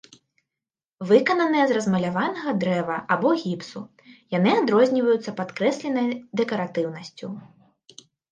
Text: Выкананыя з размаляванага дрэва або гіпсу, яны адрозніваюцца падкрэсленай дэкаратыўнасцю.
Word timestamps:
Выкананыя 1.09 1.65
з 1.71 1.75
размаляванага 1.77 2.53
дрэва 2.63 2.95
або 3.17 3.29
гіпсу, 3.43 3.79
яны 4.37 4.51
адрозніваюцца 4.63 5.35
падкрэсленай 5.43 6.07
дэкаратыўнасцю. 6.43 7.27